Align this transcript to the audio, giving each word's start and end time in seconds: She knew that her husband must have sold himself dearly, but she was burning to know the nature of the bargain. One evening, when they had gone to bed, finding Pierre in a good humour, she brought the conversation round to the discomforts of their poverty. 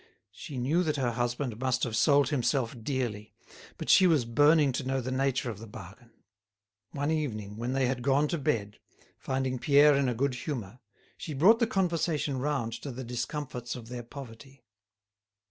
She 0.31 0.57
knew 0.57 0.81
that 0.85 0.95
her 0.95 1.11
husband 1.11 1.59
must 1.59 1.83
have 1.83 1.95
sold 1.95 2.29
himself 2.29 2.75
dearly, 2.81 3.35
but 3.77 3.87
she 3.87 4.07
was 4.07 4.25
burning 4.25 4.71
to 4.71 4.83
know 4.83 4.99
the 4.99 5.11
nature 5.11 5.51
of 5.51 5.59
the 5.59 5.67
bargain. 5.67 6.09
One 6.89 7.11
evening, 7.11 7.55
when 7.55 7.73
they 7.73 7.85
had 7.85 8.01
gone 8.01 8.27
to 8.29 8.39
bed, 8.39 8.79
finding 9.19 9.59
Pierre 9.59 9.93
in 9.95 10.09
a 10.09 10.15
good 10.15 10.33
humour, 10.33 10.79
she 11.17 11.35
brought 11.35 11.59
the 11.59 11.67
conversation 11.67 12.39
round 12.39 12.73
to 12.81 12.89
the 12.89 13.03
discomforts 13.03 13.75
of 13.75 13.89
their 13.89 14.01
poverty. 14.01 14.63